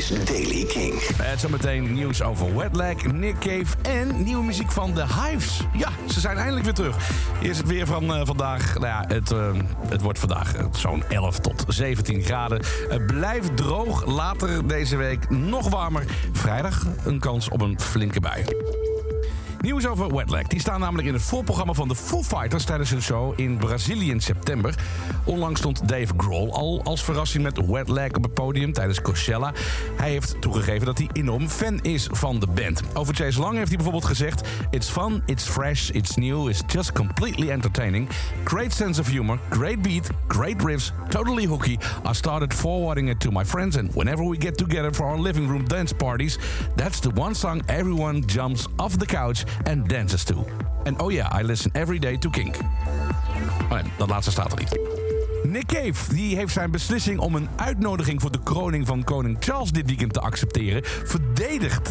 [0.00, 0.94] is Daily King.
[1.16, 5.60] Het zometeen nieuws over Wetlag, Nick Cave en nieuwe muziek van The Hives.
[5.72, 6.96] Ja, ze zijn eindelijk weer terug.
[7.42, 8.74] Eerst het weer van eh, vandaag.
[8.74, 9.52] Nou ja, het, eh,
[9.88, 12.62] het wordt vandaag eh, zo'n 11 tot 17 graden.
[12.88, 14.04] Het blijft droog.
[14.06, 16.04] Later deze week nog warmer.
[16.32, 18.44] Vrijdag een kans op een flinke bui.
[19.60, 20.42] Nieuws over Wetlag.
[20.42, 24.10] Die staan namelijk in het voorprogramma van de Foo Fighters tijdens hun show in Brazilië
[24.10, 24.74] in september.
[25.24, 29.52] Onlangs stond Dave Grohl al als verrassing met Wetlag op het podium tijdens Coachella.
[29.96, 32.82] Hij heeft toegegeven dat hij enorm fan is van de band.
[32.94, 36.92] Over Chase Lang heeft hij bijvoorbeeld gezegd: It's fun, it's fresh, it's new, it's just
[36.92, 38.08] completely entertaining.
[38.44, 41.76] Great sense of humor, great beat, great riffs, totally hooky.
[42.10, 45.48] I started forwarding it to my friends, and whenever we get together for our living
[45.48, 46.38] room dance parties,
[46.76, 50.44] that's the one song everyone jumps off the couch and dances to.
[50.84, 52.56] And oh yeah, I listen every day to Kink.
[53.70, 54.78] Oh ja, dat laatste staat er niet.
[55.42, 59.70] Nick Cave die heeft zijn beslissing om een uitnodiging voor de kroning van koning Charles
[59.70, 60.82] dit weekend te accepteren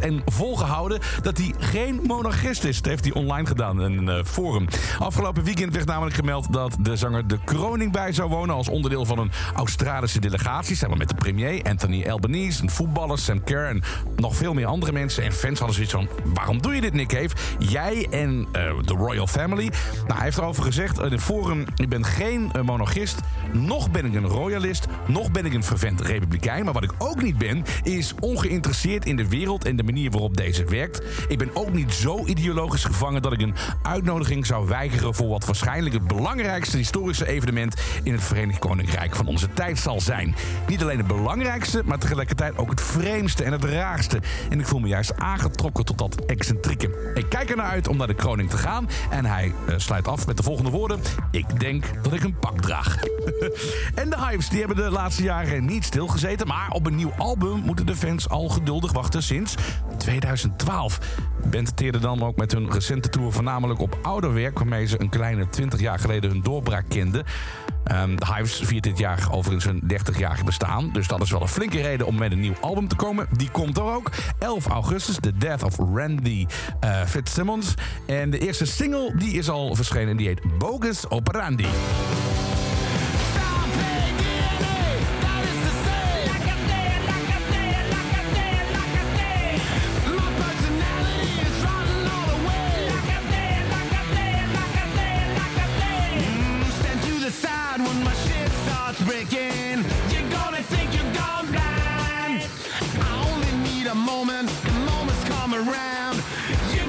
[0.00, 2.76] en volgehouden dat hij geen monarchist is.
[2.76, 4.66] Dat heeft hij online gedaan in een uh, forum.
[4.98, 9.04] Afgelopen weekend werd namelijk gemeld dat de zanger de kroning bij zou wonen als onderdeel
[9.04, 13.82] van een Australische delegatie samen met de premier Anthony Albanese, een voetballer Sam Kerr en
[14.16, 15.24] nog veel meer andere mensen.
[15.24, 17.30] En fans hadden zoiets van: waarom doe je dit, Nick Cave?
[17.58, 19.70] Jij en uh, de royal family.
[19.94, 23.20] Nou, hij heeft erover gezegd in het forum: ik ben geen uh, monarchist.
[23.52, 26.64] Nog ben ik een royalist, nog ben ik een fervent republikein.
[26.64, 30.36] Maar wat ik ook niet ben, is ongeïnteresseerd in de wereld en de manier waarop
[30.36, 31.02] deze werkt.
[31.28, 35.44] Ik ben ook niet zo ideologisch gevangen dat ik een uitnodiging zou weigeren voor wat
[35.44, 40.34] waarschijnlijk het belangrijkste historische evenement in het Verenigd Koninkrijk van onze tijd zal zijn.
[40.68, 44.20] Niet alleen het belangrijkste, maar tegelijkertijd ook het vreemdste en het raarste.
[44.50, 47.12] En ik voel me juist aangetrokken tot dat excentrieke.
[47.14, 48.88] Ik kijk er naar uit om naar de kroning te gaan.
[49.10, 52.60] En hij uh, sluit af met de volgende woorden: Ik denk dat ik een pak
[52.60, 52.96] draag.
[53.94, 56.46] en de Hives die hebben de laatste jaren niet stilgezeten.
[56.46, 59.54] Maar op een nieuw album moeten de fans al geduldig wachten sinds
[59.98, 60.98] 2012.
[61.42, 64.58] De band teerde dan ook met hun recente tour voornamelijk op ouder werk...
[64.58, 67.24] waarmee ze een kleine 20 jaar geleden hun doorbraak kenden.
[67.92, 70.90] Um, de Hives viert dit jaar overigens hun 30-jarig bestaan.
[70.92, 73.26] Dus dat is wel een flinke reden om met een nieuw album te komen.
[73.36, 74.10] Die komt er ook.
[74.38, 76.46] 11 augustus, The Death of Randy
[76.84, 77.74] uh, Fitzsimmons.
[78.06, 81.66] En de eerste single die is al verschenen en die heet Bogus Operandi.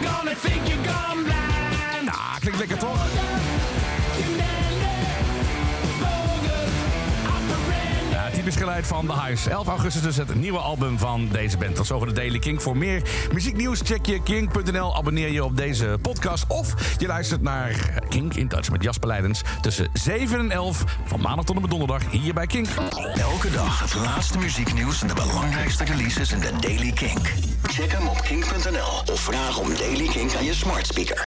[0.10, 2.10] Gonna think you're gone blind.
[2.10, 3.06] Ah, klinkt lekker toch?
[8.56, 9.48] Geluid van The Hives.
[9.48, 11.76] 11 augustus dus het nieuwe album van deze band.
[11.76, 12.62] Tot zover de Daily King.
[12.62, 13.02] Voor meer
[13.34, 14.96] muzieknieuws check je king.nl.
[14.96, 16.46] Abonneer je op deze podcast.
[16.48, 19.42] Of je luistert naar King in Touch met Jasper Leidens.
[19.62, 22.68] Tussen 7 en 11 van maandag tot en met donderdag hier bij King.
[23.16, 27.20] Elke dag het laatste muzieknieuws en de belangrijkste releases in de Daily King.
[27.64, 31.18] Check hem op king.nl of vraag om Daily King aan je smart speaker.